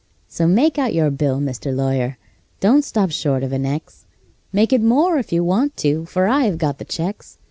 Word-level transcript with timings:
So 0.27 0.47
make 0.47 0.79
out 0.79 0.95
your 0.95 1.11
bill, 1.11 1.39
Mr. 1.39 1.71
Lawyer: 1.75 2.17
don't 2.59 2.83
stop 2.83 3.11
short 3.11 3.43
of 3.43 3.51
an 3.51 3.67
X; 3.67 4.07
Make 4.51 4.73
it 4.73 4.81
more 4.81 5.19
if 5.19 5.31
you 5.31 5.43
want 5.43 5.77
to, 5.77 6.05
for 6.07 6.25
I 6.25 6.45
have 6.45 6.57
got 6.57 6.79
the 6.79 6.85
checks. 6.85 7.37